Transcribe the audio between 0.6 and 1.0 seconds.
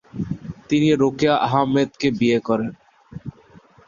তিনি